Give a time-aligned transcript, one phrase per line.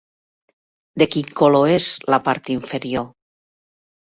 [1.01, 3.07] De quin color és la part inferior?